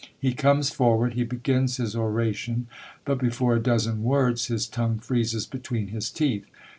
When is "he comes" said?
0.19-0.71